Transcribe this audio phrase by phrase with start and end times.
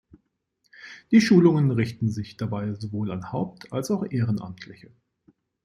[1.11, 4.89] Die Schulungen richten sich dabei sowohl an Haupt- als auch Ehrenamtliche.